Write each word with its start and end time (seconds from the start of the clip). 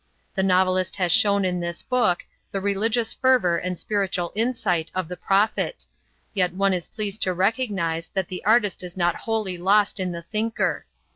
The 0.33 0.41
novelist 0.41 0.95
has 0.95 1.11
shown 1.11 1.45
in 1.45 1.59
this 1.59 1.83
book 1.83 2.25
the 2.49 2.59
religious 2.59 3.13
fervor 3.13 3.59
and 3.59 3.77
spiritual 3.77 4.31
insight 4.33 4.91
of 4.95 5.07
the 5.07 5.15
prophet; 5.15 5.85
yet 6.33 6.53
one 6.55 6.73
is 6.73 6.87
pleased 6.87 7.21
to 7.21 7.35
recognize 7.35 8.07
that 8.15 8.27
the 8.27 8.43
artist 8.43 8.81
is 8.81 8.97
not 8.97 9.13
wholly 9.15 9.59
lost 9.59 9.99
in 9.99 10.11
the 10.11 10.23
thinker. 10.23 10.87